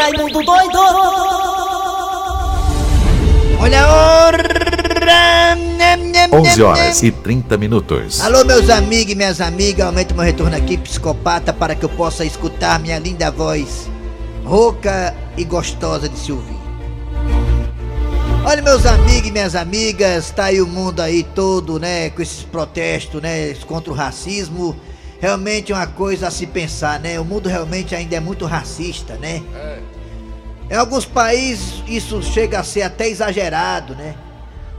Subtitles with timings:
[0.00, 0.78] Raimundo doido!
[3.60, 4.50] Olha a hora!
[6.32, 8.18] 11 horas e 30 minutos.
[8.22, 12.24] Alô, meus amigos e minhas amigas, aumento meu retorno aqui, psicopata, para que eu possa
[12.24, 13.90] escutar minha linda voz,
[14.42, 16.58] rouca e gostosa de se ouvir.
[18.46, 22.42] Olha, meus amigos e minhas amigas, tá aí o mundo aí todo, né, com esses
[22.42, 24.74] protestos, né, contra o racismo.
[25.20, 27.20] Realmente é uma coisa a se pensar, né?
[27.20, 29.42] O mundo realmente ainda é muito racista, né?
[30.70, 34.14] Em alguns países isso chega a ser até exagerado, né?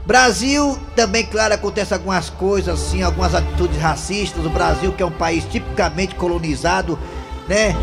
[0.06, 4.44] Brasil também, claro, acontece algumas coisas assim, algumas atitudes racistas.
[4.44, 6.98] O Brasil que é um país tipicamente colonizado,
[7.46, 7.76] né?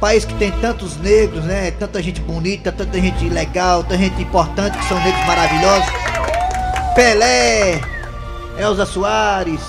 [0.00, 1.72] País que tem tantos negros, né?
[1.72, 5.90] Tanta gente bonita, tanta gente legal, tanta gente importante que são negros maravilhosos.
[6.94, 7.80] Pelé,
[8.58, 9.60] Elza Soares,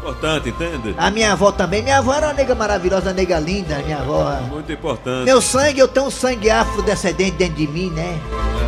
[0.00, 0.94] importante, entende?
[0.96, 1.82] a minha avó também.
[1.82, 4.38] Minha avó era uma nega maravilhosa, uma nega linda, minha avó.
[4.48, 5.24] Muito importante.
[5.24, 8.18] Meu sangue, eu tenho um sangue afrodescendente dentro de mim, né?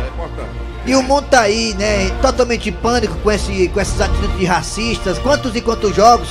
[0.05, 0.49] É importante.
[0.85, 2.09] E o mundo tá aí, né?
[2.21, 5.17] Totalmente em pânico com, esse, com essas atitudes racistas.
[5.19, 6.29] Quantos e quantos jogos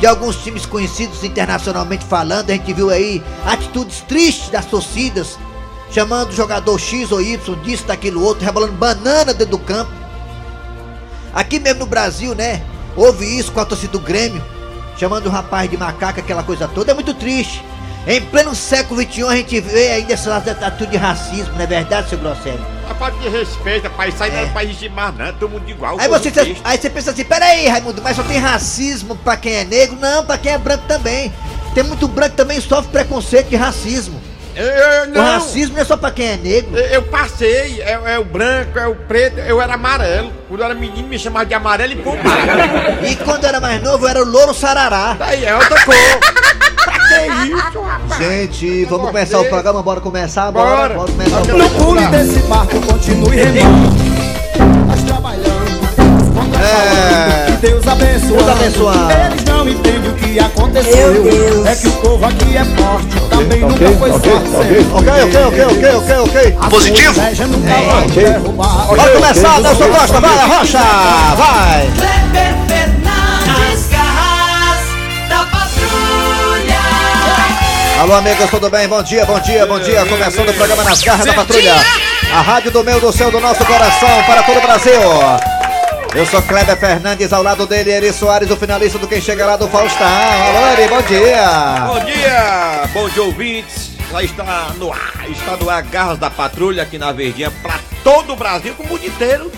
[0.00, 5.36] de alguns times conhecidos internacionalmente falando, a gente viu aí atitudes tristes das torcidas,
[5.90, 9.90] chamando o jogador X ou Y, disso, daquilo outro, rebolando banana dentro do campo.
[11.34, 12.62] Aqui mesmo no Brasil, né?
[12.98, 14.44] Houve isso com a torcida do Grêmio,
[14.96, 16.90] chamando o rapaz de macaco, aquela coisa toda.
[16.90, 17.64] É muito triste.
[18.08, 22.08] Em pleno século XXI a gente vê ainda essas atitudes de racismo, não é verdade,
[22.08, 22.58] seu Grosselio?
[22.90, 24.08] A falta de respeito, pai.
[24.08, 24.42] Isso aí não É.
[24.44, 25.96] é país de mais nada, todo mundo igual.
[26.00, 26.32] Aí você,
[26.64, 29.96] aí você pensa assim, peraí, Raimundo, mas só tem racismo pra quem é negro?
[30.00, 31.32] Não, pra quem é branco também.
[31.74, 34.20] Tem muito branco também sofre preconceito de racismo.
[34.58, 36.76] Eu, O racismo é só pra quem é negro.
[36.76, 40.32] Eu, passei, é, é o branco, é o preto, eu era amarelo.
[40.48, 43.04] Quando eu era menino, me chamava de amarelo e pombar.
[43.08, 45.14] E quando eu era mais novo, eu era o louro sarará.
[45.18, 45.94] Daí é outra cor.
[47.08, 48.18] que isso, rapaz?
[48.18, 50.50] Gente, vamos começar o programa, bora começar?
[50.50, 50.94] Bora.
[50.94, 51.70] Bora começar o Não.
[51.70, 54.07] Pule desse barco, continue remando.
[56.68, 57.46] É.
[57.46, 58.36] que Deus abençoe.
[58.36, 58.96] Deus abençoe.
[59.32, 61.12] Eles não entendem o que aconteceu.
[61.12, 61.66] Meu Deus.
[61.66, 64.28] É que o povo aqui é forte, também nunca foi sorte.
[64.92, 66.58] Ok, ok, ok, ok, ok, ok.
[66.70, 67.20] Positivo?
[67.48, 68.86] Nunca vai derrubar.
[68.86, 70.78] Bora começar, Nelson Costa, vai, Rocha,
[71.36, 71.90] vai.
[71.96, 74.80] Kleber Fernandes, garras
[75.28, 76.80] da patrulha!
[78.00, 78.86] Alô, amigos, tudo bem?
[78.86, 80.04] Bom dia, bom dia, bom dia.
[80.06, 81.74] Começando o programa Nas Garras da Patrulha.
[82.32, 85.57] A rádio do meu, do céu, do nosso coração, para todo o Brasil.
[86.14, 89.56] Eu sou Kleber Fernandes, ao lado dele, Eri Soares, o finalista do Quem Chega Lá
[89.56, 90.06] do Faustão.
[90.06, 91.86] Alô, Eri, bom dia.
[91.86, 93.90] Bom dia, bom dia ouvintes.
[94.10, 98.32] Já está no ar, está no ar Garras da Patrulha aqui na Verdinha para todo
[98.32, 99.52] o Brasil, para o mundo inteiro.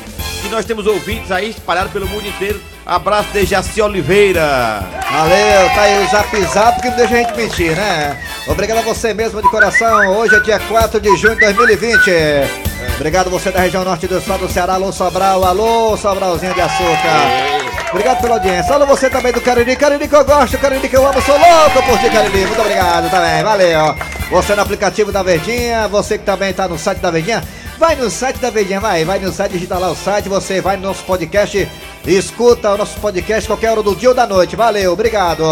[0.44, 2.60] E nós temos ouvintes aí espalhados pelo mundo inteiro.
[2.84, 4.82] Abraço de Jaci Oliveira.
[5.10, 8.20] Valeu, tá aí o zap zap que não deixa a gente mentir, né?
[8.48, 10.18] Obrigado a você mesmo de coração.
[10.18, 12.69] Hoje é dia 4 de junho de 2020.
[13.00, 17.88] Obrigado você da região norte do estado do Ceará, alô Sobral, alô Sobralzinho de açúcar.
[17.88, 18.74] Obrigado pela audiência.
[18.74, 21.82] Alô você também do Cariri, Cariri que eu gosto, Cariri que eu amo, sou louco
[21.82, 22.44] por ti, Cariri.
[22.44, 23.96] Muito obrigado também, valeu.
[24.30, 27.42] Você no aplicativo da Verdinha, você que também tá no site da Verdinha,
[27.78, 30.76] vai no site da Verdinha, vai, vai no site, digita lá o site, você vai
[30.76, 31.66] no nosso podcast,
[32.06, 34.56] escuta o nosso podcast qualquer hora do dia ou da noite.
[34.56, 35.42] Valeu, obrigado.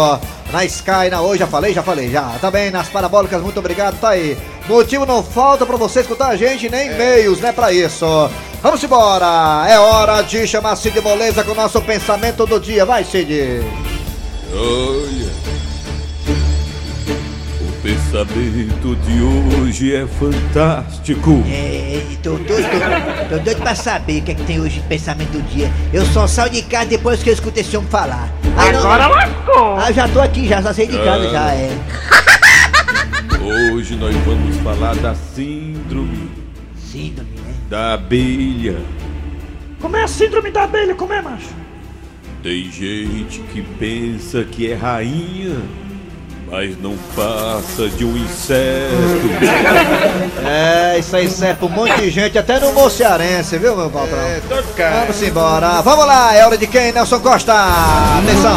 [0.51, 2.23] Na Sky, na hoje, já falei, já falei, já.
[2.41, 4.35] Também nas parabólicas, muito obrigado, tá aí.
[4.67, 8.05] Motivo não falta pra você escutar a gente, nem e-mails, né, pra isso.
[8.61, 12.83] Vamos embora, é hora de chamar Cid Moleza com o nosso pensamento do dia.
[12.83, 13.61] Vai, Cid.
[14.51, 15.29] Olha,
[17.61, 19.21] o pensamento de
[19.61, 21.43] hoje é fantástico.
[21.47, 22.67] É, tô doido,
[23.29, 25.71] tô, tô doido pra saber o que é que tem hoje de pensamento do dia.
[25.93, 28.29] Eu só saio de casa depois que eu escuto esse homem falar.
[28.61, 29.75] Ah, não, Agora lascou.
[29.77, 31.31] Ah, já tô aqui, já, já saí de casa, Ah.
[31.31, 31.71] já, é.
[33.73, 36.29] Hoje nós vamos falar da síndrome
[36.75, 37.53] Síndrome, né?
[37.69, 38.77] da abelha.
[39.79, 40.93] Como é a síndrome da abelha?
[40.95, 41.47] Como é, macho?
[42.43, 45.57] Tem gente que pensa que é rainha,
[46.49, 48.89] mas não passa de um inseto.
[50.41, 54.17] É, isso aí serve pra um monte de gente, até no Mocearense, viu, meu patrão?
[54.17, 54.41] É.
[55.01, 55.81] Vamos embora.
[55.81, 57.53] Vamos lá, é hora de quem, Nelson Costa?
[57.53, 58.55] Atenção.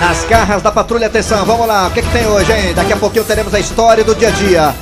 [0.00, 1.86] Nas garras da patrulha, atenção, vamos lá.
[1.86, 2.74] O que, que tem hoje, hein?
[2.74, 4.74] Daqui a pouquinho teremos a história do dia a dia.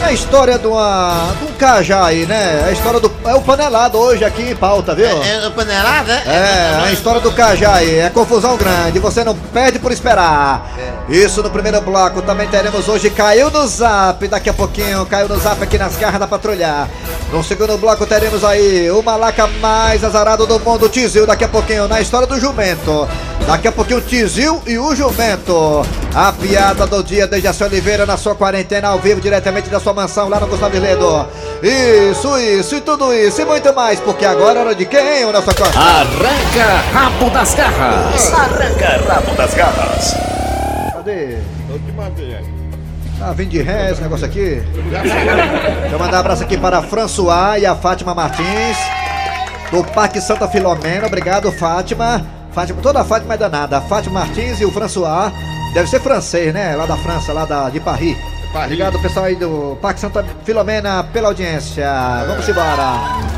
[0.00, 2.64] É a história de, uma, de um cajá aí, né?
[2.66, 3.10] A história do.
[3.24, 5.06] É o panelado hoje aqui em pauta, viu?
[5.06, 6.12] É, é panelada?
[6.12, 10.70] É, a história do Cajá aí, é confusão grande, você não perde por esperar.
[11.08, 15.38] Isso no primeiro bloco, também teremos hoje Caiu no Zap, daqui a pouquinho, caiu no
[15.38, 16.88] Zap aqui nas garras da patrulha.
[17.32, 21.88] No segundo bloco teremos aí o malaca mais azarado do mundo, Tizil, daqui a pouquinho,
[21.88, 23.08] na história do jumento.
[23.46, 25.84] Daqui a pouquinho, Tizil e o jumento.
[26.14, 30.28] A piada do dia, Dejaci Oliveira, na sua quarentena, ao vivo, diretamente da sua mansão,
[30.28, 31.26] lá no Gustavo Ledo.
[31.62, 35.32] Isso, isso e tudo isso e muito mais, porque agora é hora de quem, o
[35.32, 35.78] Costa?
[35.78, 38.32] Arranca rabo das garras.
[38.32, 40.14] Arranca rabo das garras.
[40.92, 41.38] Cadê?
[41.68, 42.60] Eu te mandei aí.
[43.22, 44.62] Ah, vim de ré esse negócio aqui.
[44.90, 48.78] Deixa eu mandar um abraço aqui para a François e a Fátima Martins,
[49.70, 51.06] do Parque Santa Filomena.
[51.06, 52.39] Obrigado, Fátima.
[52.52, 53.78] Fátima, toda a Fátima é danada.
[53.78, 55.32] A Fátima Martins e o François.
[55.72, 56.74] Deve ser francês, né?
[56.74, 58.16] Lá da França, lá da, de Paris.
[58.52, 58.72] Paris.
[58.72, 61.88] Obrigado, pessoal aí do Parque Santa Filomena, pela audiência.
[62.26, 63.30] Vamos embora.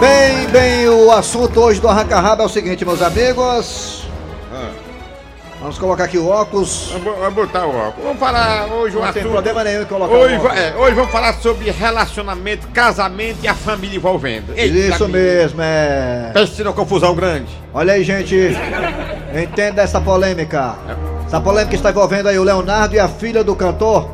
[0.00, 4.09] Bem, bem, o assunto hoje do Arranca Rabo é o seguinte, meus amigos.
[5.60, 6.90] Vamos colocar aqui o óculos.
[7.04, 8.02] vamos botar o óculos.
[8.04, 9.32] Vamos falar hoje o Não tem assunto.
[9.32, 10.56] problema nenhum em colocar Hoje, o óculos.
[10.58, 14.54] é, hoje vamos falar sobre relacionamento, casamento e a família envolvendo.
[14.56, 16.30] Eita, Isso mesmo, é.
[16.32, 17.50] Pense numa confusão grande.
[17.74, 18.34] Olha aí, gente.
[19.34, 20.74] Entenda essa polêmica.
[21.26, 24.08] Essa polêmica está envolvendo aí o Leonardo e a filha do cantor.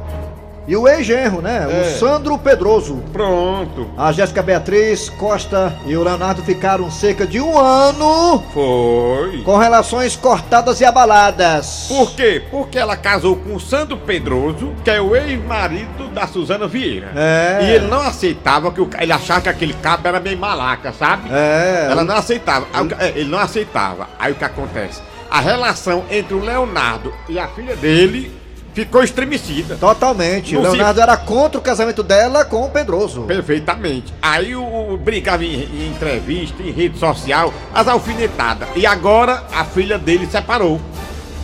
[0.68, 1.66] E o ex-genro, né?
[1.70, 1.80] É.
[1.94, 2.96] O Sandro Pedroso.
[3.12, 3.88] Pronto.
[3.96, 9.42] A Jéssica Beatriz Costa e o Leonardo ficaram cerca de um ano Foi.
[9.42, 11.86] com relações cortadas e abaladas.
[11.88, 12.42] Por quê?
[12.50, 17.12] Porque ela casou com o Sandro Pedroso, que é o ex-marido da Suzana Vieira.
[17.14, 17.58] É.
[17.62, 21.28] E ele não aceitava que o, ele achava que aquele cabo era meio malaca, sabe?
[21.30, 21.88] É.
[21.90, 22.66] Ela não aceitava.
[22.98, 24.08] É, Ele não aceitava.
[24.18, 25.00] Aí o que acontece?
[25.30, 28.45] A relação entre o Leonardo e a filha dele
[28.76, 29.76] ficou estremecida.
[29.76, 30.54] Totalmente.
[30.54, 33.22] O Não se- Leonardo era contra o casamento dela com o Pedroso.
[33.22, 34.12] Perfeitamente.
[34.20, 38.68] Aí o, o brigava em, em entrevista, em rede social, as alfinetadas.
[38.76, 40.78] E agora a filha dele separou.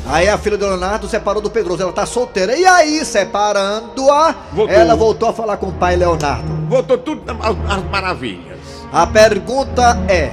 [0.06, 1.82] Aí a filha do Leonardo separou do Pedroso.
[1.82, 2.54] Ela tá solteira.
[2.54, 4.74] E aí, separando-a, Voltou.
[4.76, 6.52] ela voltou a falar com o pai Leonardo.
[6.68, 7.22] Botou tudo
[7.68, 8.58] às maravilhas.
[8.92, 10.32] A pergunta é: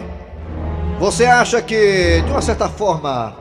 [0.99, 3.33] Você acha que, de uma certa forma,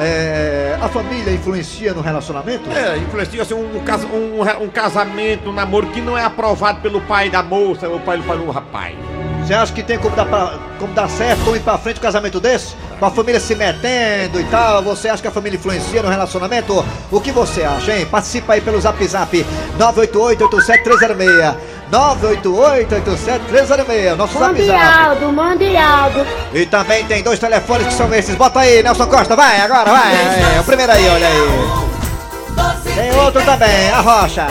[0.00, 2.68] é, a família influencia no relacionamento?
[2.70, 7.00] É, influencia assim, um, casa- um, um casamento, um namoro que não é aprovado pelo
[7.02, 8.94] pai da moça ou pai do pai do rapaz.
[9.46, 12.02] Você acha que tem como dar, pra, como dar certo, como ir pra frente um
[12.02, 12.74] casamento desse?
[12.98, 14.82] Com a família se metendo e tal?
[14.84, 16.84] Você acha que a família influencia no relacionamento?
[17.10, 18.06] O que você acha, hein?
[18.06, 19.44] Participa aí pelo zap zap
[19.78, 21.54] 988-87306.
[21.90, 24.16] 988-87306.
[24.16, 24.80] Nosso zap Mande zap.
[24.80, 26.24] Aldo, mande Aldo.
[26.54, 28.34] E também tem dois telefones que são esses.
[28.36, 30.12] Bota aí, Nelson Costa, vai, agora, vai.
[30.56, 31.40] É, o primeiro aí, olha aí.
[32.94, 34.46] Tem outro também, a Rocha.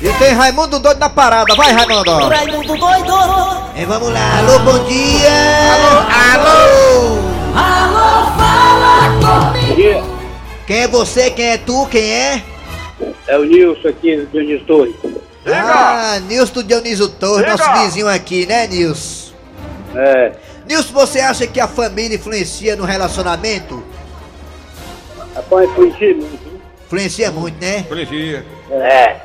[0.00, 2.28] E tem Raimundo doido na parada, vai, Raimundo.
[2.28, 3.12] Raimundo doido.
[3.76, 5.28] E vamos lá, alô, bom dia.
[5.72, 5.98] Alô,
[7.54, 10.02] Alô, fala comigo.
[10.66, 12.42] Quem é você, quem é tu, quem é?
[13.26, 14.94] É o Nilson aqui do Dionísio Torres.
[15.46, 19.32] Ah, Nilson Dionísio Torres, nosso vizinho aqui, né, Nilson?
[19.94, 20.32] É,
[20.66, 23.82] Nilson, você acha que a família influencia no relacionamento?
[25.34, 26.42] rapaz, influencia muito.
[26.42, 26.60] viu?
[26.86, 27.78] Influencia muito, né?
[27.78, 28.44] Influencia.
[28.70, 29.16] É.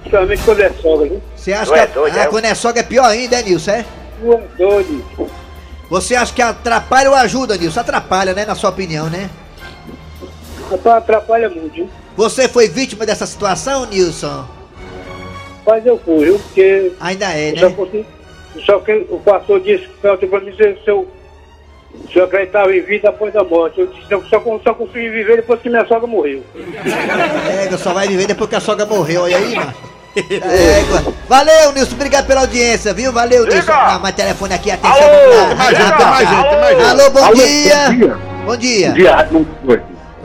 [0.00, 1.22] Principalmente quando é sogra, viu?
[1.36, 2.26] Você acha Tu é que doido, ah, é?
[2.26, 3.84] quando é sogra é pior ainda, é, Nilson, é?
[4.20, 5.30] Tu é doido.
[5.90, 7.80] Você acha que atrapalha ou ajuda, Nilson?
[7.80, 9.28] Atrapalha, né, na sua opinião, né?
[10.70, 11.90] Rapaz, atrapalha muito, viu?
[12.18, 14.44] Você foi vítima dessa situação, Nilson?
[15.64, 16.38] Mas eu fui, viu?
[16.40, 17.74] Porque Ainda é, só né?
[17.76, 18.06] consegui.
[18.66, 21.06] Só que o pastor disse que ontem pra mim se eu,
[22.12, 23.78] se eu acreditava em vida após a morte.
[23.78, 26.42] Eu disse, eu só, só consegui viver depois que minha sogra morreu.
[26.56, 29.74] É, só vai viver depois que a sogra morreu, olha aí, mano.
[30.16, 30.82] É,
[31.28, 33.12] valeu, Nilson, obrigado pela audiência, viu?
[33.12, 33.70] Valeu, Nilson.
[33.70, 35.46] Ah, mais telefone aqui, atenção, lá.
[35.46, 36.90] Tem mais gente, tem mais gente, tem mais gente.
[36.90, 37.86] Alô, bom Alô, dia.
[37.86, 38.18] bom dia.
[38.44, 38.92] Bom dia.
[38.92, 39.77] Dia, não foi.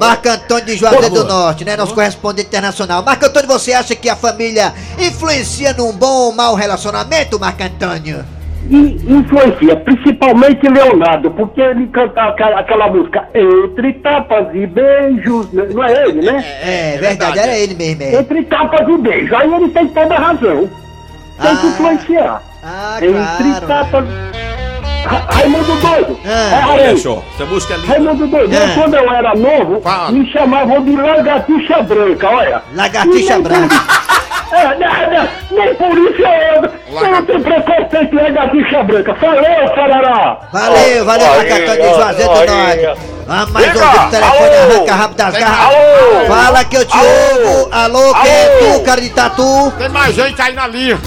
[0.07, 1.75] Marco Antônio de Juazeiro do Norte, né?
[1.77, 3.03] Nosso correspondente internacional.
[3.03, 8.23] Marco Antônio, você acha que a família influencia num bom ou mau relacionamento, Marco Antônio?
[8.69, 8.77] E
[9.11, 15.67] influencia, principalmente Leonardo, porque ele canta aquela, aquela música Entre Tapas e Beijos, né?
[15.73, 16.45] não é ele, né?
[16.61, 18.15] É, verdade, era ele mesmo, é.
[18.21, 20.69] Entre Tapas e Beijos, aí ele tem toda a razão.
[21.41, 21.69] Tem que Ah.
[21.69, 22.43] influenciar.
[22.63, 23.13] Ah, Entre
[23.59, 23.67] claro.
[23.67, 24.05] Tapas...
[25.05, 26.19] Ra- Raimundo Doido!
[26.25, 27.87] Aí, só, essa música é linda.
[27.93, 28.63] Raimundo Doido, É.
[28.63, 30.11] eu, quando eu era novo, Fala.
[30.11, 32.61] me chamavam de Lagartixa Branca, olha.
[32.73, 33.75] Lagartixa branca.
[34.51, 39.15] É, né, né, nem por isso eu, eu não tenho preconceito em lagartixa branca.
[39.15, 39.43] Falou,
[39.75, 40.37] Sarará!
[40.53, 43.01] Valeu, valeu, Antônio de Juazeiro do Norte.
[43.25, 44.73] Vamos mais o telefone, Alô!
[44.75, 45.59] arranca rápido das garras.
[45.65, 46.25] Alô!
[46.27, 47.07] Fala que eu te Alô!
[47.07, 47.69] ouvo.
[47.73, 48.73] Alô, quem é Alô!
[48.79, 49.73] tu, cara de tatu?
[49.77, 50.99] Tem mais gente aí na linha.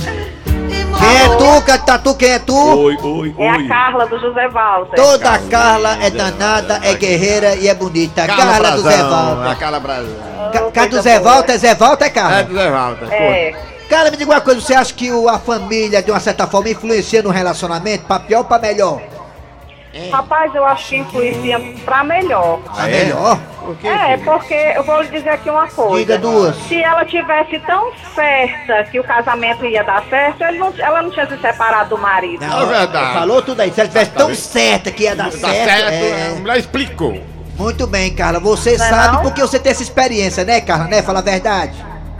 [0.98, 2.14] Quem é tu, cara de tatu?
[2.14, 2.56] Quem é tu?
[2.56, 3.68] Oi, oi, É a oi.
[3.68, 4.96] Carla do José Walter.
[4.96, 8.26] Toda a Carla é danada, é guerreira e é bonita.
[8.26, 9.58] Carla do Zé A Walter.
[9.58, 10.16] Carla Brasil.
[10.52, 12.42] Ca- Carla do Zé Walter, é Zé Walter, É Carla?
[12.44, 13.12] do Zé Walter.
[13.12, 13.54] É.
[13.88, 16.68] Cara, me diga uma coisa, você acha que o- a família, de uma certa forma,
[16.70, 19.00] influencia no relacionamento, pra pior ou pra melhor?
[20.10, 22.58] Rapaz, eu acho que influencia pra melhor.
[22.74, 23.38] Pra melhor?
[23.82, 25.96] É, porque eu vou lhe dizer aqui uma coisa.
[25.98, 26.56] Diga duas.
[26.68, 31.10] Se ela tivesse tão certa que o casamento ia dar certo, ele não- ela não
[31.10, 32.44] tinha se separado do marido.
[32.46, 33.12] Não, É verdade.
[33.14, 33.72] Falou tudo aí.
[33.72, 35.64] Se ela tivesse tão certa que ia dar Dá certo.
[35.68, 36.32] certo, é.
[36.36, 37.20] a mulher explicou.
[37.58, 38.38] Muito bem, Carla.
[38.38, 39.22] Você Não é sabe não?
[39.22, 40.84] porque você tem essa experiência, né, Carla?
[40.88, 41.02] Né?
[41.02, 41.74] Fala a verdade.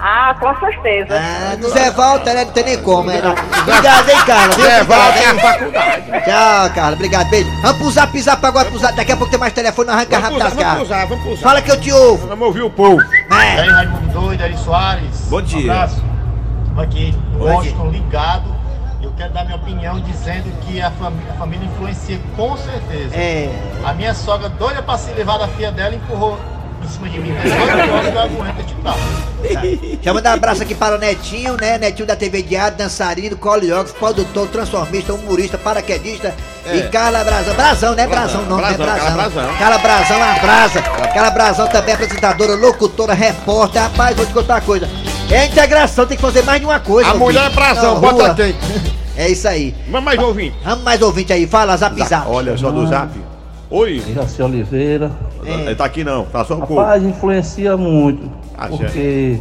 [0.09, 1.09] Ah, com certeza.
[1.19, 2.45] Ah, do Zé Walter, né?
[2.45, 3.21] Não tem nem como, né?
[3.63, 4.53] Obrigado, hein, Carla.
[4.55, 6.03] Zé Walter é a faculdade.
[6.25, 6.93] Tchau, Carla.
[6.93, 7.51] Obrigado, beijo.
[7.61, 8.95] Vamos pro zap, zap agora pro zap.
[8.95, 10.83] Daqui a pouco tem mais telefone, arranca rápido das Vamos garras.
[10.83, 11.43] usar, vamos usar.
[11.43, 12.29] Fala que eu te ouvo.
[12.29, 13.03] Vamos ouvir o povo.
[13.03, 13.61] E É.
[13.63, 15.21] aí, Raimundo Doido, Ari Soares.
[15.29, 15.73] Bom dia.
[15.73, 16.05] Um abraço.
[16.63, 18.57] Estamos aqui no Bom Washington ligado.
[19.03, 23.15] Eu quero dar minha opinião dizendo que a, fami- a família influencia com certeza.
[23.17, 23.51] É.
[23.85, 26.39] A minha sogra, doida pra se levar da filha dela, empurrou
[26.87, 27.33] em cima de mim.
[28.17, 28.77] Aguento.
[29.53, 31.79] Deixa eu mandar um abraço aqui para o Netinho, né?
[31.79, 36.35] Netinho da TV Diário, dançarino, coreógrafo, produtor, transformista, humorista, paraquedista
[36.73, 37.55] e Carla Brazão.
[37.55, 38.07] Brazão, né?
[38.07, 38.75] Brazão, não, né?
[38.75, 39.57] Brazão, Carla Brazão.
[39.59, 40.83] Carla Brazão, a Brasa.
[40.83, 43.83] Carla Brazão também é apresentadora, locutora, repórter.
[43.83, 44.89] Rapaz, vou te contar uma coisa.
[45.31, 47.11] É a integração, tem que fazer mais de uma coisa.
[47.11, 47.51] A mulher é.
[47.51, 48.55] Brazão, bota quem?
[49.19, 49.75] É isso aí.
[49.89, 50.53] Vamos mais ouvir.
[50.63, 52.29] Vamos mais ouvinte aí, fala, zap zap.
[52.29, 53.19] Olha só do zap.
[53.71, 54.03] Oi.
[54.15, 55.11] Jaci Oliveira.
[55.47, 55.55] É.
[55.67, 56.75] Ele tá aqui não, tá só um pouco.
[56.77, 58.31] Rapaz, influencia muito.
[58.57, 59.39] Ah, Porque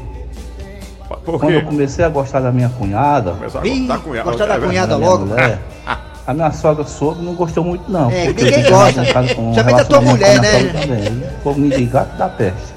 [1.24, 3.88] Por quando eu comecei a gostar da minha cunhada, Começou a Ih,
[4.24, 5.26] gostar da É cunhada da logo.
[5.26, 5.60] mulher,
[6.28, 8.10] a minha sogra soube não gostou muito não.
[8.12, 8.92] É, porque ninguém gosta.
[8.92, 11.30] tinha marcado com um Principalmente a tua relacionamento mulher, né?
[11.44, 11.70] também.
[11.80, 12.75] Me gato da peste.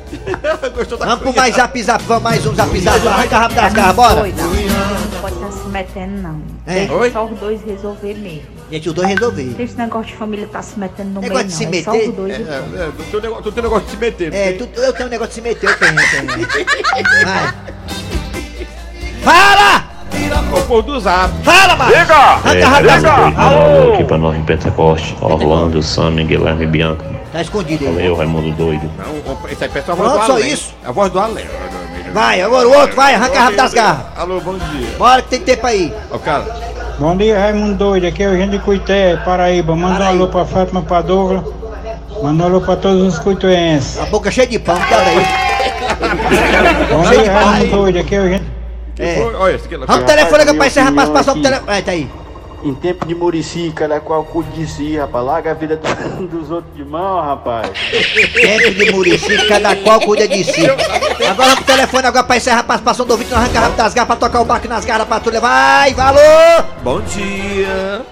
[0.75, 3.07] Gostou da Vamos pro mais zap zap, vamos mais um zap zap.
[3.09, 4.15] Arranca rápido das garras, bora.
[4.21, 4.43] Doida.
[4.43, 6.43] Não pode estar se metendo, não.
[6.67, 6.75] É.
[6.81, 7.11] Deixa Oi?
[7.11, 8.43] só os dois resolver mesmo.
[8.71, 9.57] Gente, os dois resolver.
[9.59, 11.73] Esse negócio de família tá se metendo no Negócio meio, de não.
[11.73, 12.09] se É só meter?
[12.11, 14.35] os dois É, é, tu tem negócio- tu tem negócio de se meter.
[14.35, 17.25] É, tu, eu tenho um negócio de se meter, eu tenho, eu tenho.
[17.25, 17.55] Vai.
[19.23, 19.85] Fala!
[20.53, 21.33] O povo do zap.
[21.45, 21.93] Fala, mano!
[21.95, 23.39] Rápido das garras.
[23.39, 23.95] Alô!
[23.95, 27.18] Aqui pra nós em Pentecoste, Orlando, Sammy, Guilherme e Bianca.
[27.39, 27.93] Tá escondido aí.
[27.95, 28.91] Valeu, Raimundo Doido.
[28.99, 30.53] Não, o- esse aí parece a voz Pronto, do só Além.
[30.53, 30.75] isso?
[30.85, 31.47] É a voz do Além.
[32.13, 34.07] Vai, agora o outro, vai, arranca rápido das garras.
[34.17, 34.89] Alô, bom dia.
[34.99, 35.95] Bora que tem tempo aí.
[36.11, 36.45] Ó, cara.
[36.99, 38.09] Bom dia, Raimundo Doido.
[38.09, 39.77] Aqui é o Eugênio de Cuité, Paraíba.
[39.77, 40.23] Manda um Paraíba.
[40.25, 41.45] alô pra Fátima Padovra.
[42.21, 44.01] Manda um alô pra todos os cuituenses.
[44.01, 46.89] A boca cheia de pão, cara aí.
[46.91, 47.99] Bom dia, Raimundo Doido.
[48.01, 48.47] Aqui é o Eugênio.
[48.99, 49.21] É.
[49.39, 49.77] Olha, esse aqui.
[49.77, 51.79] Vamos pro telefone pra encerrar, pra passar pro telefone.
[51.79, 52.11] É, tá aí.
[52.63, 55.25] Em tempo de Murici, cada qual cuide de si, rapaz.
[55.25, 55.77] Larga a vida
[56.31, 57.71] dos outros de mão, rapaz.
[58.35, 60.67] Tempo de Murici, cada qual cuida de si.
[61.29, 64.09] Agora pro telefone agora pra encerrar a participação do ouvinte no Arranca Rápido das Garras,
[64.09, 65.41] pra tocar o barco nas garras patrulha.
[65.41, 66.65] Vai, valor!
[66.83, 68.03] Bom dia.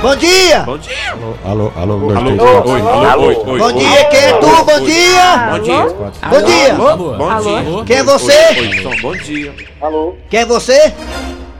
[0.00, 0.60] Bom dia!
[0.60, 0.94] Bom dia.
[1.44, 3.58] Alô, alô, Alô, oi, alô, oi, oi.
[3.58, 4.46] Bom dia, quem é tu?
[4.46, 5.48] Bom dia!
[5.50, 5.86] Bom dia.
[6.30, 6.74] Bom dia!
[6.74, 7.84] Bom dia.
[7.84, 9.00] Quem é você?
[9.02, 9.54] Bom dia.
[9.80, 10.14] Alô?
[10.30, 10.94] Quem é você?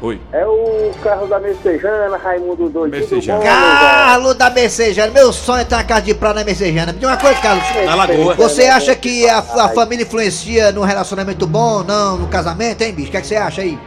[0.03, 0.21] Oi.
[0.31, 2.91] É o carro da Messejana, Raimundo Doido.
[2.91, 3.43] Messejana.
[3.43, 5.11] Carlos da Messejana.
[5.11, 6.93] Meu sonho é ter uma casa de praia na Messejana.
[6.93, 7.65] Me diga uma coisa, Carlos.
[7.85, 8.35] Na Lagoa.
[8.35, 13.09] Você acha que a, a família influencia no relacionamento bom, não, no casamento, hein, bicho?
[13.09, 13.79] O que, é que você acha aí?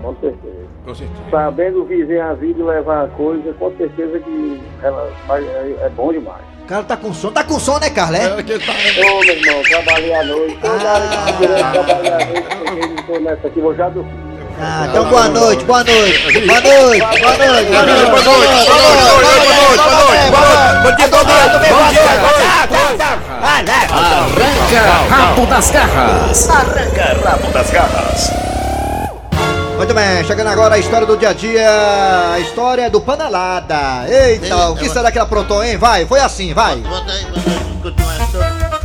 [0.00, 0.54] Com certeza.
[0.84, 1.20] Com certeza.
[1.30, 6.12] Sabendo viver a vida e levar a coisa, com certeza que ela é, é bom
[6.12, 6.42] demais.
[6.62, 7.34] O cara tá com sono.
[7.34, 8.20] Tá com sono, né, Carlos?
[8.20, 8.42] É?
[8.42, 8.72] Que tá.
[8.72, 10.58] Ô, meu irmão, trabalhei à noite.
[10.62, 14.23] Toda hora que eu à noite, cheguei tô nessa aqui, vou já dormir.
[14.60, 16.46] Ah, então boa noite, boa noite.
[16.46, 17.70] Boa noite, boa noite, boa noite.
[17.70, 19.50] Boa noite, boa noite, boa noite,
[19.84, 20.82] boa noite, boa noite.
[20.82, 21.08] Bom dia.
[23.40, 23.84] Vai, vai.
[23.90, 26.48] Arranca rabo das garras.
[26.48, 28.30] Arranca rabo das garras.
[29.76, 31.68] Muito bem, chegando agora a história do dia a dia,
[32.34, 34.06] a história do Panelada.
[34.08, 35.76] Eita, o que será que ela aprontou, hein?
[35.76, 36.80] Vai, foi assim, vai.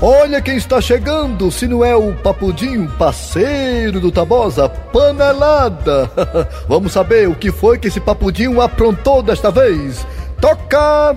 [0.01, 6.10] Olha quem está chegando, se não é o Papudinho, parceiro do Tabosa, panelada.
[6.70, 10.08] Vamos saber o que foi que esse Papudinho aprontou desta vez.
[10.39, 11.13] Toca!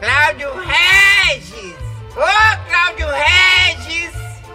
[0.00, 1.76] Cláudio Regis!
[2.16, 4.10] Ô, Cláudio Regis!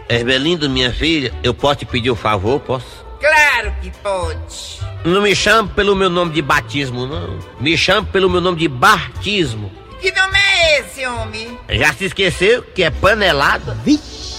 [0.09, 3.05] Erbelindo, minha filha, eu posso te pedir um favor, posso?
[3.21, 4.83] Claro que pode.
[5.05, 7.39] Não me chame pelo meu nome de batismo, não.
[7.61, 9.71] Me chame pelo meu nome de batismo.
[10.03, 11.57] Que nome é esse, homem?
[11.69, 13.77] Já se esqueceu que é panelada?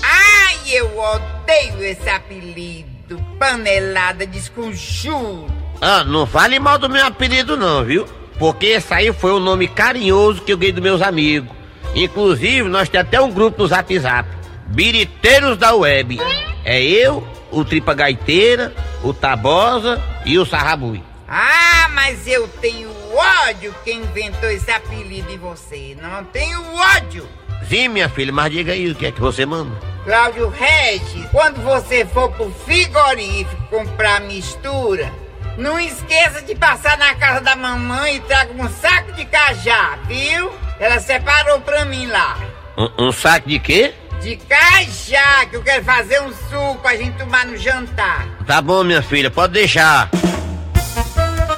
[0.02, 3.18] Ai, eu odeio esse apelido.
[3.38, 5.46] Panelada desconjuro.
[5.80, 8.04] Ah, não fale mal do meu apelido não, viu?
[8.38, 11.56] Porque esse aí foi o nome carinhoso que eu ganhei dos meus amigos.
[11.94, 14.28] Inclusive, nós temos até um grupo no Zap Zap.
[14.66, 16.20] Biriteiros da Web.
[16.62, 21.02] É eu, o Tripa Gaiteira, o Tabosa e o Sarrabui.
[21.28, 25.96] Ah, mas eu tenho ódio quem inventou esse apelido em você.
[26.00, 27.28] Não tenho ódio.
[27.68, 29.74] Sim, minha filha, mas diga aí o que é que você manda.
[30.04, 35.10] Cláudio Regis, quando você for pro frigorífico comprar mistura,
[35.56, 40.52] não esqueça de passar na casa da mamãe e traga um saco de cajá, viu?
[40.78, 42.38] Ela separou pra mim lá.
[42.76, 43.94] Um, um saco de quê?
[44.20, 48.26] De cajá, que eu quero fazer um suco pra gente tomar no jantar.
[48.46, 50.10] Tá bom, minha filha, pode deixar.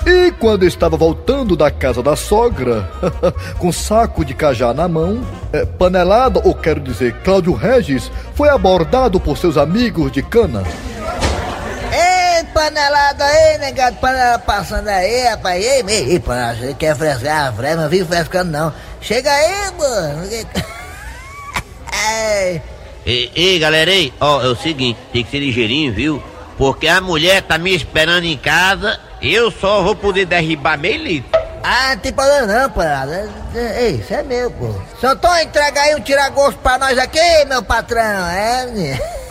[0.06, 2.88] E quando estava voltando da casa da sogra,
[3.58, 9.18] com saco de cajá na mão, é, panelada, ou quero dizer, Cláudio Regis, foi abordado
[9.18, 10.62] por seus amigos de cana.
[11.90, 15.64] Ei, panelada aí, negado, panela passando aí, rapaz.
[15.64, 17.52] Ei, ei, ei panela, você quer frescar?
[17.56, 18.72] Fresca, não vive frescando não.
[19.00, 20.22] Chega aí, mano.
[22.08, 22.62] Ei.
[23.04, 26.22] Ei, ei, galera, aí, ó, é o seguinte, tem que ser ligeirinho, viu?
[26.56, 31.30] Porque a mulher tá me esperando em casa, eu só vou poder derribar meio litro.
[31.62, 33.28] Ah, não tem problema não, panelada.
[33.54, 34.72] Ei, isso é meu, pô.
[35.00, 38.26] Só tô entrega aí um tiragosto pra nós aqui, meu patrão.
[38.28, 39.00] É, menino.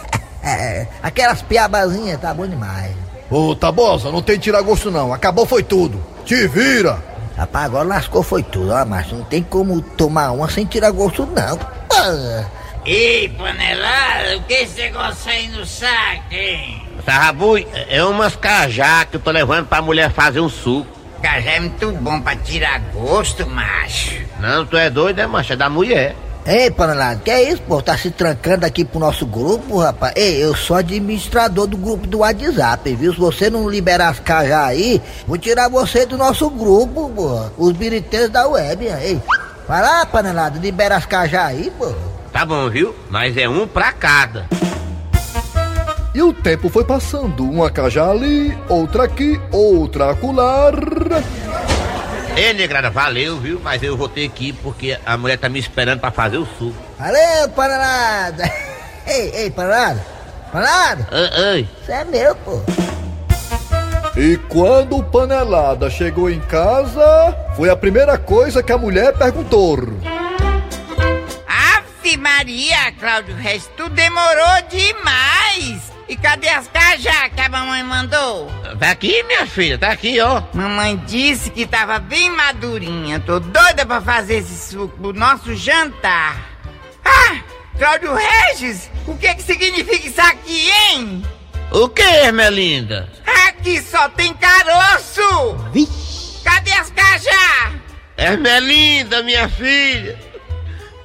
[0.48, 2.92] É, aquelas piabazinhas, tá bom demais.
[3.32, 5.12] Ô, Tabosa, não tem tirar gosto não.
[5.12, 6.00] Acabou foi tudo.
[6.24, 7.00] Te vira.
[7.36, 11.26] Rapaz, agora lascou foi tudo, ó, mas não tem como tomar uma sem tirar gosto
[11.26, 11.60] não.
[11.92, 12.46] Ah.
[12.86, 16.85] Ei, panelada, o que esse negócio aí no saco, hein?
[17.06, 20.88] Sarrabui, é umas cajá que eu tô levando pra mulher fazer um suco.
[21.22, 24.20] Cajá é muito bom pra tirar gosto, macho.
[24.40, 25.54] Não, tu é doido, é, macho?
[25.54, 26.16] É da mulher.
[26.48, 27.82] Ei, panelada, que é isso, pô?
[27.82, 30.14] Tá se trancando aqui pro nosso grupo, rapaz?
[30.16, 33.14] Ei, eu sou administrador do grupo do WhatsApp, viu?
[33.14, 37.50] Se você não liberar as cajá aí, vou tirar você do nosso grupo, pô.
[37.58, 39.20] Os biriteiros da web, ei.
[39.68, 41.92] Vai lá, panelada, libera as cajá aí, pô.
[42.32, 42.94] Tá bom, viu?
[43.10, 44.48] Mas é um pra cada.
[46.16, 50.72] E o tempo foi passando, uma cajá ali, outra aqui, outra acolá.
[52.38, 53.60] Ei, negrada, valeu, viu?
[53.62, 56.46] Mas eu vou ter que ir porque a mulher tá me esperando pra fazer o
[56.46, 56.74] suco.
[56.98, 58.50] Valeu, panelada.
[59.06, 60.06] Ei, ei, panelada.
[60.54, 61.08] Panelada.
[61.12, 61.70] Ei, ei.
[61.82, 62.62] Isso é meu, pô.
[64.16, 69.80] E quando o Panelada chegou em casa, foi a primeira coisa que a mulher perguntou.
[72.06, 75.92] Ave Maria, Cláudio Reis, tu demorou demais.
[76.08, 78.48] E cadê as cajá que a mamãe mandou?
[78.80, 80.44] Tá aqui, minha filha, tá aqui, ó.
[80.54, 83.20] Mamãe disse que tava bem madurinha.
[83.20, 86.38] Tô doida pra fazer esse suco pro nosso jantar.
[87.04, 87.38] Ah,
[87.76, 91.26] Cláudio Regis, o que que significa isso aqui, hein?
[91.72, 93.12] O que, Ermelinda?
[93.48, 95.56] Aqui só tem caroço!
[95.74, 96.44] Vixe!
[96.44, 97.72] Cadê as cajá?
[98.16, 100.20] Ermelinda, minha filha,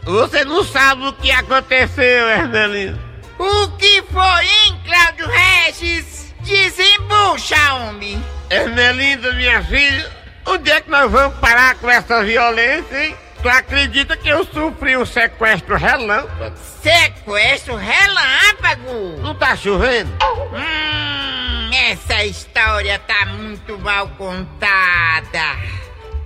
[0.05, 2.99] você não sabe o que aconteceu, Ermelinda.
[3.39, 6.35] O que foi, hein, Cláudio Regis?
[6.41, 8.23] Desembucha, homem!
[8.51, 10.11] Ermelinda, minha filha,
[10.47, 13.17] onde é que nós vamos parar com essa violência, hein?
[13.43, 16.55] Tu acredita que eu sofri um sequestro relâmpago?
[16.83, 19.19] Sequestro relâmpago?
[19.23, 20.13] Não tá chovendo?
[20.53, 25.57] Hum, essa história tá muito mal contada.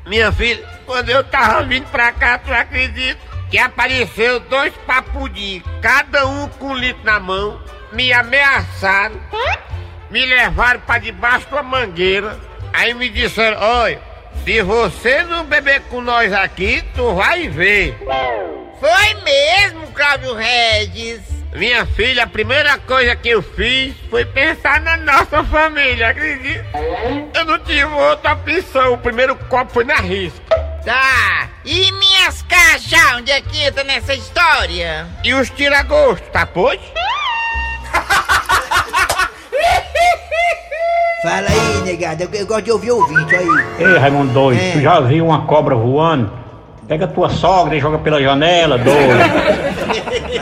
[0.06, 3.33] Minha filha, quando eu tava vindo pra cá, tu acredita?
[3.54, 7.62] Que apareceu dois papudinhos, cada um com um litro na mão,
[7.92, 9.14] me ameaçaram,
[10.10, 12.36] me levaram pra debaixo de uma mangueira,
[12.72, 14.00] aí me disseram, olha,
[14.44, 17.96] se você não beber com nós aqui, tu vai ver.
[18.80, 21.20] Foi mesmo, Cláudio Regis?
[21.52, 26.66] Minha filha, a primeira coisa que eu fiz foi pensar na nossa família, acredita?
[27.32, 30.63] Eu não tive outra opção, o primeiro copo foi na risca.
[30.84, 35.06] Tá, e minhas cajá, onde é que entra nessa história?
[35.24, 36.78] E os tira-gosto, tá pois?
[41.22, 43.48] Fala aí, negado, eu, eu gosto de ouvir ouvinte aí.
[43.78, 44.72] Ei, Raimundo doido, É.
[44.72, 46.30] tu já viu uma cobra voando?
[46.86, 49.14] Pega tua sogra e joga pela janela, doido.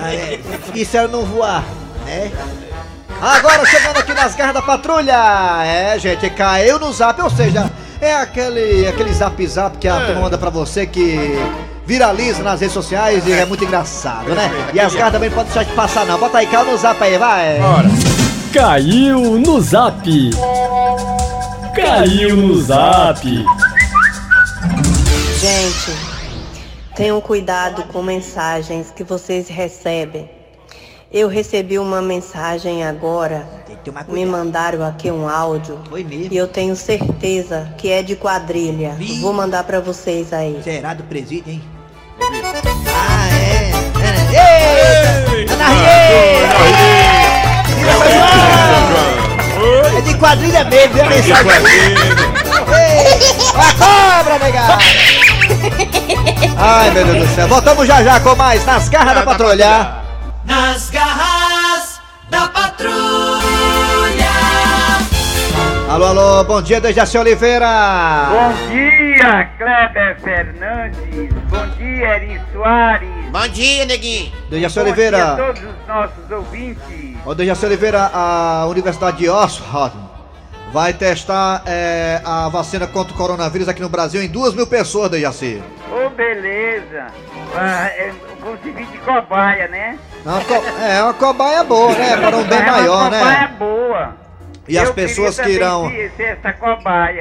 [0.04, 0.40] Ah, é.
[0.74, 1.62] E se ela não voar,
[2.04, 2.32] né?
[3.20, 5.14] Agora chegando aqui nas garras da patrulha!
[5.64, 7.70] É, gente, caiu no zap, ou seja,
[8.02, 11.38] é aquele, aquele zap zap que a turma manda pra você que
[11.86, 14.50] viraliza nas redes sociais e é muito engraçado, né?
[14.74, 16.18] E as garras também não podem deixar de passar, não.
[16.18, 17.60] Bota aí, caiu no zap aí, vai!
[18.52, 20.02] Caiu no zap.
[21.76, 23.24] Caiu no zap.
[25.38, 25.96] Gente,
[26.96, 30.28] tenham cuidado com mensagens que vocês recebem.
[31.12, 33.46] Eu recebi uma mensagem agora.
[34.08, 35.78] Me mandaram aqui um áudio.
[36.30, 38.96] E eu tenho certeza que é de quadrilha.
[39.20, 40.58] Vou mandar pra vocês aí.
[40.64, 41.62] Será do presídio, hein?
[42.94, 43.72] Ah, é.
[44.34, 45.38] é.
[45.38, 45.46] Ei!
[45.50, 46.40] Ana Riê!
[47.76, 48.08] Viva São
[49.60, 49.98] João!
[49.98, 51.52] É de quadrilha mesmo, viu a mensagem?
[52.72, 53.20] Ei!
[53.54, 54.82] A cobra, negado!
[56.56, 57.48] Ai, meu Deus do céu.
[57.48, 60.01] Voltamos já já com mais Nas Garras da Patrulha.
[60.44, 62.00] Nas garras
[62.30, 62.92] da patrulha.
[65.88, 67.66] Alô, alô, bom dia, Dejaci Oliveira.
[68.30, 71.32] Bom dia, Kleber Fernandes.
[71.50, 73.08] Bom dia, Eri Soares.
[73.30, 74.32] Bom dia, neguinho.
[74.50, 75.36] Dejaci Bom dia a Oliveira.
[75.36, 77.16] todos os nossos ouvintes.
[77.26, 79.94] Ô, Dejaci Oliveira, a Universidade de Oxford
[80.72, 85.10] vai testar é, a vacina contra o coronavírus aqui no Brasil em duas mil pessoas,
[85.10, 85.62] Dejaci.
[85.90, 87.06] Ô, beleza.
[87.54, 89.98] Ah, é, vou servir de cobaia, né?
[90.24, 92.16] É uma, co- é uma cobaia boa, né?
[92.16, 93.54] Para um bem É uma maior, cobaia né?
[93.58, 94.21] boa.
[94.68, 95.90] E as Eu queria pessoas que irão.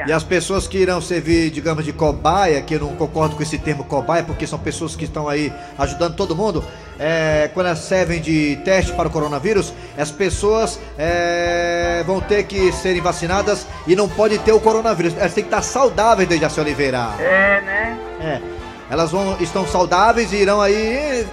[0.06, 3.58] E as pessoas que irão servir, digamos, de cobaia, que eu não concordo com esse
[3.58, 6.63] termo cobaia, porque são pessoas que estão aí ajudando todo mundo,
[6.99, 12.71] é, quando elas servem de teste para o coronavírus, as pessoas é, vão ter que
[12.71, 15.15] serem vacinadas e não podem ter o coronavírus.
[15.17, 17.10] Elas têm que estar saudáveis, Dejaci Oliveira.
[17.19, 17.97] É, né?
[18.21, 18.41] É.
[18.91, 21.25] Elas vão, estão saudáveis e irão aí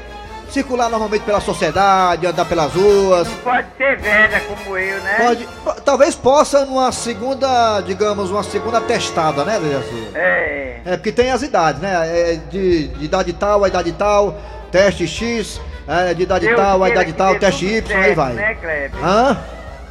[0.51, 3.29] circular normalmente pela sociedade, andar pelas ruas.
[3.45, 5.15] Pode ser velha como eu, né?
[5.19, 10.09] Pode, po- talvez possa numa segunda, digamos, uma segunda testada, né, Dejaci?
[10.15, 10.81] É.
[10.85, 11.93] É, porque tem as idades, né?
[12.33, 14.39] É de, de idade tal a idade tal,
[14.71, 18.33] teste X, é, de idade Deus tal a idade tal, teste Y, aí certo, vai.
[18.35, 19.05] Né, Kleber?
[19.05, 19.37] Hã?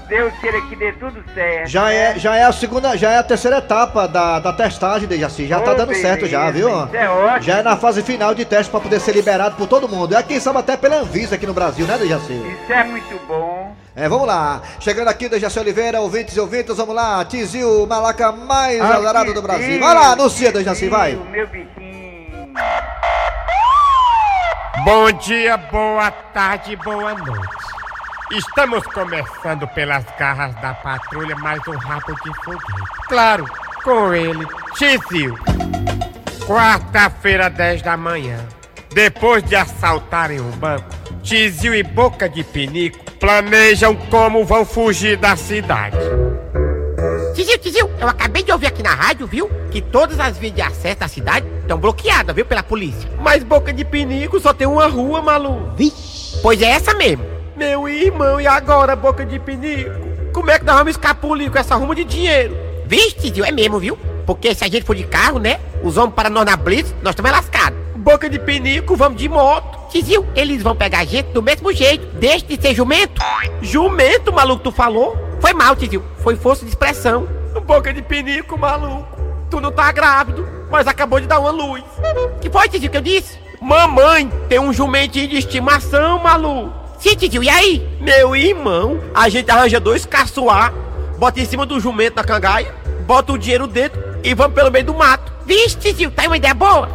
[0.08, 1.68] Deus queira que dê tudo certo.
[1.68, 1.96] Já né?
[1.96, 5.46] é, já é a segunda, já é a terceira etapa da, da testagem, Dejaci.
[5.48, 6.70] Já tá dando certo já, viu?
[6.70, 7.42] beleza, isso é ótimo.
[7.44, 10.16] Já é na fase final de teste pra poder ser liberado por todo mundo.
[10.16, 12.34] É quem sabe até pela Anvisa aqui no Brasil, né, Dejaci?
[12.34, 13.76] Isso é muito bom.
[13.96, 14.62] É, vamos lá.
[14.80, 17.26] Chegando aqui, Dejaci Oliveira, ouvintes e ouvintes, vamos lá.
[17.26, 19.80] Tizil, malaca mais Ah, azarado do Tizil, Brasil.
[19.80, 21.16] Vai lá, anuncia, Dejaci, vai.
[21.16, 22.48] O meu bichinho.
[24.86, 27.68] Bom dia, boa tarde, boa noite.
[28.32, 32.66] Estamos começando pelas garras da patrulha mais um rabo de foguete.
[33.08, 33.46] Claro,
[33.86, 35.34] com ele, Tizil.
[36.46, 38.38] Quarta-feira, 10 da manhã.
[38.94, 40.90] Depois de assaltarem um banco,
[41.24, 45.98] Tizil e Boca de Pinico planejam como vão fugir da cidade.
[47.34, 49.50] Tizil, Tizil, eu acabei de ouvir aqui na rádio, viu?
[49.72, 52.46] Que todas as vias de acesso à cidade estão bloqueadas, viu?
[52.46, 53.10] Pela polícia.
[53.22, 55.76] Mas Boca de Pinico só tem uma rua, maluco.
[56.42, 57.37] Pois é essa mesmo.
[57.58, 59.90] Meu irmão, e agora, Boca de Pinico?
[60.32, 62.56] Como é que nós vamos escapulir com essa ruma de dinheiro?
[62.86, 63.98] Vixe, Tizil, é mesmo, viu?
[64.28, 65.60] Porque se a gente for de carro, né?
[65.84, 67.80] Os homens para nós na blitz, nós estamos lascados.
[67.96, 69.90] Boca de Pinico, vamos de moto.
[69.90, 72.06] Tizil, eles vão pegar a gente do mesmo jeito.
[72.18, 73.20] Deixa de ser jumento.
[73.60, 75.18] Jumento, maluco, tu falou?
[75.42, 76.04] Foi mal, Tizil.
[76.20, 77.28] Foi força de expressão.
[77.66, 79.08] Boca de Pinico, maluco.
[79.50, 81.84] Tu não tá grávido, mas acabou de dar uma luz.
[82.40, 83.40] Que foi, Tizil, que eu disse?
[83.60, 86.86] Mamãe tem um jumentinho de estimação, maluco.
[87.00, 87.98] Sim, Tizil, e aí?
[88.02, 90.74] Meu irmão, a gente arranja dois caçoar,
[91.18, 92.74] bota em cima do jumento na cangaia,
[93.06, 95.32] bota o dinheiro dentro e vamos pelo meio do mato.
[95.46, 96.90] Vixe, Tizil, tá aí uma ideia boa?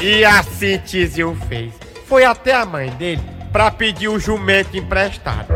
[0.00, 1.74] E assim Tizil fez.
[2.06, 5.48] Foi até a mãe dele pra pedir o jumento emprestado.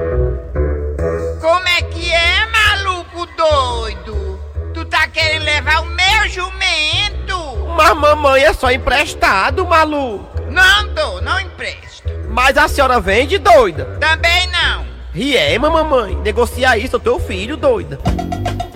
[1.41, 4.41] Como é que é, maluco doido?
[4.75, 7.75] Tu tá querendo levar o meu jumento?
[7.77, 10.29] Mas mamãe é só emprestado, maluco.
[10.51, 11.94] Não dou, não empresto.
[12.35, 13.85] Mas a senhora vende, doida.
[14.01, 14.85] Também não.
[15.13, 16.17] Riema, mamãe.
[16.17, 18.01] Negocia isso, teu filho, doida.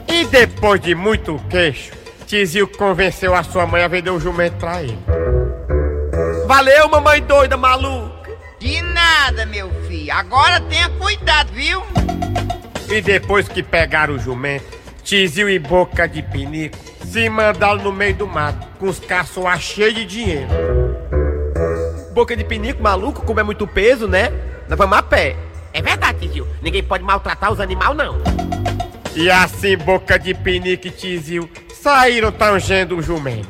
[0.06, 1.90] E depois de muito queixo,
[2.24, 4.98] Tizil convenceu a sua mãe a vender o jumento pra ele.
[6.46, 8.30] Valeu, mamãe doida, maluca.
[8.60, 10.12] De nada, meu filho.
[10.12, 11.82] Agora tenha cuidado, viu?
[12.88, 18.14] E depois que pegaram o jumento, Tizil e Boca de Pinico se mandaram no meio
[18.14, 20.77] do mato, com os caçoar cheios de dinheiro.
[22.18, 24.32] Boca de Pinico, maluco, como é muito peso, né?
[24.68, 25.36] Nós vamos a pé.
[25.72, 26.48] É verdade, Tizil.
[26.60, 28.16] Ninguém pode maltratar os animais, não.
[29.14, 33.48] E assim Boca de Pinico e Tizil saíram tangendo o jumento.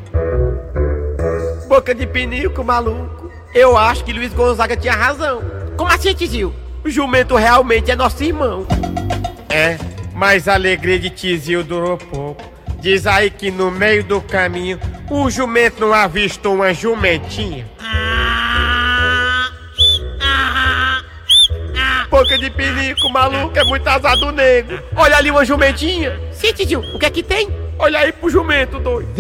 [1.67, 3.33] Boca de Pinico, maluco.
[3.55, 5.41] Eu acho que Luiz Gonzaga tinha razão.
[5.75, 6.55] Como assim, Tizil?
[6.85, 8.67] O jumento realmente é nosso irmão.
[9.49, 9.79] É,
[10.13, 12.45] mas a alegria de Tizil durou pouco.
[12.81, 14.79] Diz aí que no meio do caminho,
[15.09, 17.67] o jumento não avistou uma jumentinha.
[22.11, 24.79] Boca de pinico, maluco, é muito azar do nego.
[24.97, 26.19] Olha ali uma jumentinha.
[26.33, 27.49] Sim, Tizil, o que é que tem?
[27.79, 29.13] Olha aí pro jumento, doido.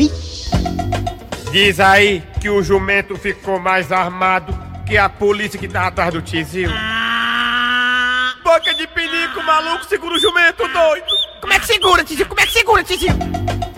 [1.53, 6.23] Diz aí que o jumento ficou mais armado que a polícia que tá atrás do
[6.23, 6.71] Tizil.
[8.43, 11.07] Boca de pinico, maluco, segura o jumento, doido.
[11.41, 12.27] Como é que segura, Tizil?
[12.27, 13.13] Como é que segura, Tizil?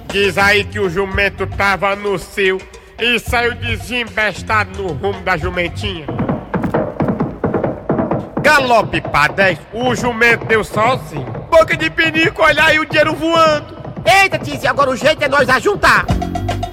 [0.07, 2.61] Diz aí que o jumento tava no seu
[2.99, 6.19] e saiu desembestado no rumo da jumentinha.
[8.50, 11.24] Galope pra 10, o jumento deu sozinho.
[11.48, 13.76] Boca de pinico, olha aí o dinheiro voando.
[14.04, 16.04] Eita, Tizi, agora o jeito é nós ajuntar.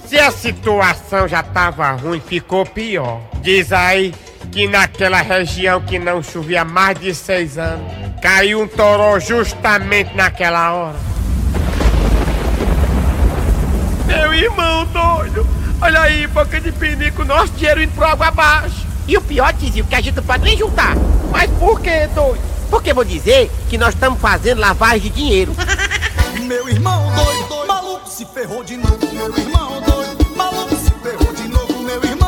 [0.07, 3.21] Se a situação já tava ruim, ficou pior.
[3.43, 4.11] Diz aí
[4.51, 7.85] que naquela região que não chovia mais de seis anos,
[8.23, 10.97] caiu um toró justamente naquela hora.
[14.07, 15.45] Meu irmão doido,
[15.79, 18.87] olha aí, boca de pinico, nosso dinheiro indo pro água abaixo.
[19.08, 20.96] E o pior, Tizinho, que a gente não pode nem juntar.
[21.32, 22.41] Mas por que, doido?
[22.70, 25.56] Porque vou dizer que nós estamos fazendo lavagem de dinheiro.
[26.43, 29.00] Meu irmão doido, doido, maluco se ferrou de novo.
[29.13, 31.80] Meu irmão doido, maluco se ferrou de novo.
[31.80, 32.26] Meu irmão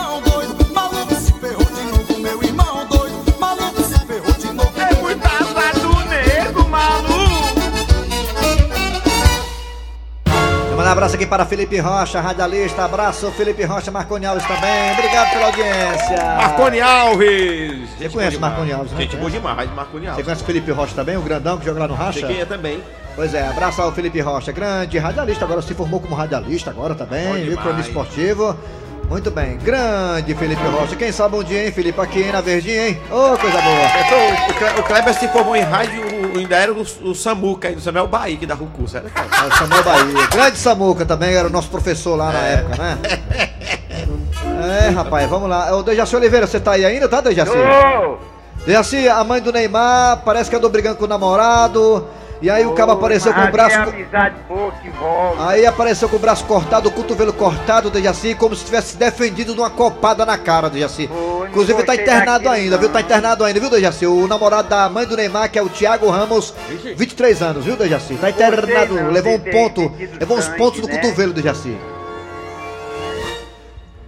[10.90, 12.84] Manda um abraço aqui para Felipe Rocha, radialista.
[12.84, 14.92] Abraço, Felipe Rocha, Marconi Alves também.
[14.94, 16.18] Obrigado pela audiência.
[16.36, 17.90] Marconi Alves!
[17.96, 19.02] Você conhece Marconi Alves, né?
[19.02, 20.26] Gente boa demais, Marconi Você Alves.
[20.26, 22.22] conhece o Felipe Rocha também, o grandão que joga lá no Racha?
[22.22, 22.84] Sei quem é também.
[23.16, 27.46] Pois é, abraço ao Felipe Rocha, grande radialista, agora se formou como radialista agora também,
[27.46, 27.80] viu?
[27.82, 28.58] esportivo.
[29.10, 30.96] Muito bem, grande Felipe Rocha.
[30.96, 33.02] Quem sabe um dia, hein, Felipe, aqui na Verdinha, hein?
[33.10, 34.50] Ô, coisa boa.
[34.50, 37.76] O, Cle- o Kleber se formou em rádio, o- ainda era o, o Samuca, aí
[37.76, 39.08] do Samuel Bahia, que dá o curso, era?
[39.08, 40.28] É, o Samuel Bahia.
[40.28, 42.98] Grande Samuca também, era o nosso professor lá na época, né?
[44.86, 45.76] É, rapaz, vamos lá.
[45.76, 47.52] Ô, Dejaci Oliveira, você tá aí ainda, tá, Dejaci?
[48.66, 52.06] Dejaci, a mãe do Neymar parece que andou brigando com o namorado.
[52.42, 53.84] E aí o cabo apareceu com o braço.
[53.84, 55.48] Co- amizade boa que volta.
[55.50, 59.60] Aí apareceu com o braço cortado, o cotovelo cortado, Dejaci, como se tivesse defendido de
[59.60, 61.10] uma copada na cara, Dejaci.
[61.50, 62.88] Inclusive tá internado ainda, viu?
[62.88, 64.06] Tá internado ainda, viu, Dejaci?
[64.08, 66.54] O namorado da mãe do Neymar, que é o Thiago Ramos,
[66.96, 68.14] 23 anos, viu, Dejaci?
[68.16, 70.96] Tá internado, não levou um ponto, levou uns sangue, pontos no né?
[70.96, 71.78] cotovelo, Dejaci.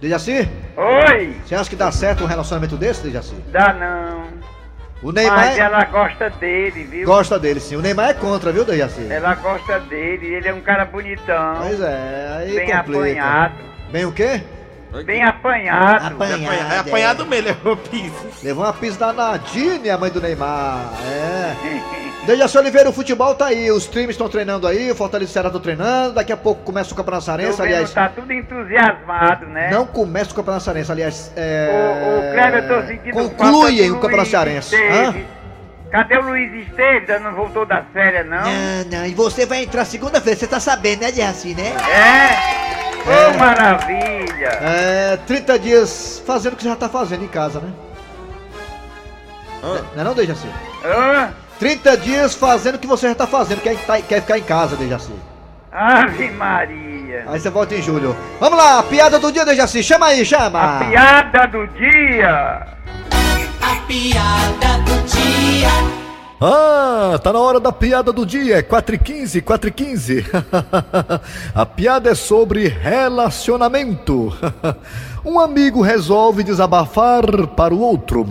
[0.00, 0.48] Dejaci?
[0.76, 1.36] Oi!
[1.46, 3.34] Você acha que dá certo um relacionamento desse, Dejaci?
[3.52, 4.21] Dá não.
[5.02, 7.06] O Neymar Mas é- ela gosta dele, viu?
[7.06, 7.74] gosta dele, sim.
[7.76, 9.06] O Neymar é contra, viu, Dejaci?
[9.10, 11.56] Ela gosta dele, ele é um cara bonitão.
[11.58, 12.98] Pois é, aí Bem complica.
[13.00, 13.54] apanhado.
[13.90, 14.42] Bem o quê?
[15.04, 16.06] Bem apanhado.
[16.06, 18.14] Apanhado, É apanhado mesmo, levou piso.
[18.42, 20.90] Levou uma pista da Nadine, a mãe do Neymar.
[21.06, 22.02] É.
[22.26, 23.70] Dejaci Oliveira, o futebol tá aí.
[23.70, 26.14] Os times estão treinando aí, o Fortaleza e Ceará estão treinando.
[26.14, 27.92] Daqui a pouco começa o Campeonato Sarense, aliás.
[27.92, 29.70] Tá tudo entusiasmado, né?
[29.70, 31.32] Não começa o Campeonato Sarense, aliás.
[31.34, 32.30] O, É...
[32.30, 34.30] o Kleber, eu tô sentindo Concluem o Campeonato.
[34.36, 35.14] Hã?
[35.90, 37.20] Cadê o Luiz Esteves?
[37.22, 38.40] Não voltou das férias, não?
[38.40, 41.72] Não, não, e você vai entrar segunda-feira, você tá sabendo, né, Dejaci, né?
[41.90, 42.71] É?
[43.06, 44.48] Ô, maravilha!
[44.62, 47.72] É, 30 dias fazendo o que você já tá fazendo em casa, né?
[49.62, 50.48] Não é não, Dejaci?
[50.84, 51.30] Hã?
[51.58, 54.74] 30 dias fazendo o que você já tá fazendo, quer, tá- quer ficar em casa,
[54.76, 55.12] Dejaci.
[55.70, 57.24] Ave Maria!
[57.28, 58.16] Aí você volta em julho.
[58.40, 60.78] Vamos lá, a piada do dia, Dejaci, chama aí, chama!
[60.78, 62.66] A piada do dia!
[63.62, 66.01] A piada do dia.
[66.44, 70.26] Ah, tá na hora da piada do dia, é 4 e 15, 4 e 15.
[71.54, 74.36] A piada é sobre relacionamento.
[75.24, 78.26] Um amigo resolve desabafar para o outro.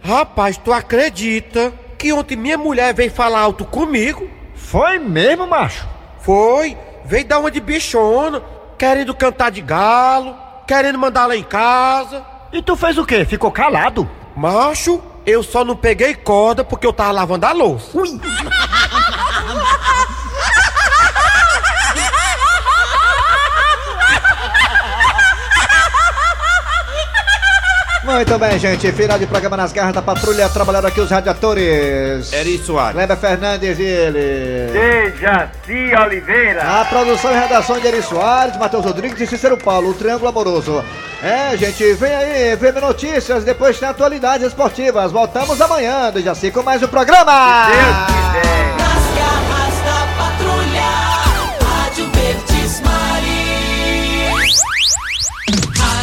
[0.00, 4.28] Rapaz, tu acredita que ontem minha mulher veio falar alto comigo?
[4.56, 5.86] Foi mesmo, macho?
[6.18, 6.76] Foi.
[7.04, 8.42] Veio dar uma de bichona,
[8.76, 10.34] querendo cantar de galo,
[10.66, 12.26] querendo mandar lá em casa.
[12.52, 13.24] E tu fez o quê?
[13.24, 14.10] Ficou calado?
[14.34, 17.96] Macho, eu só não peguei corda porque eu tava lavando a louça.
[17.96, 18.20] Ui.
[28.04, 28.90] Muito bem, gente.
[28.90, 30.48] Final de programa nas garras da patrulha.
[30.48, 32.32] Trabalharam aqui os radiadores.
[32.32, 32.94] Eri Soares.
[32.94, 34.72] Kleber Fernandes e ele.
[34.72, 36.62] Dejaci Oliveira!
[36.80, 40.82] A produção e redação de Eri Soares, Matheus Rodrigues e Cícero Paulo, o Triângulo Amoroso.
[41.22, 45.10] É, gente, vem aí, vem notícias, depois tem atualidades esportivas.
[45.10, 47.66] Voltamos amanhã, Dejaci, com mais um programa.
[47.66, 48.77] Deus quiser!